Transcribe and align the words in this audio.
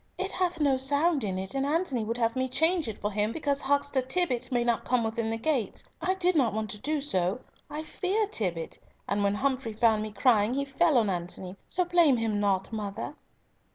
"It 0.17 0.31
hath 0.31 0.59
no 0.59 0.77
sound 0.77 1.23
in 1.23 1.37
it, 1.37 1.53
and 1.53 1.63
Antony 1.63 2.03
would 2.03 2.17
have 2.17 2.35
me 2.35 2.47
change 2.49 2.87
it 2.87 2.97
for 2.99 3.11
him, 3.11 3.31
because 3.31 3.61
Huckster 3.61 4.01
Tibbott 4.01 4.51
may 4.51 4.63
not 4.63 4.83
come 4.83 5.03
within 5.03 5.29
the 5.29 5.37
gates. 5.37 5.83
I 6.01 6.15
did 6.15 6.35
not 6.35 6.55
want 6.55 6.71
to 6.71 6.79
do 6.79 7.01
so; 7.01 7.41
I 7.69 7.83
fear 7.83 8.25
Tibbott, 8.25 8.79
and 9.07 9.23
when 9.23 9.35
Humfrey 9.35 9.73
found 9.73 10.01
me 10.01 10.11
crying 10.11 10.55
he 10.55 10.65
fell 10.65 10.97
on 10.97 11.11
Antony. 11.11 11.55
So 11.67 11.85
blame 11.85 12.17
him 12.17 12.39
not, 12.39 12.71
mother." 12.73 13.13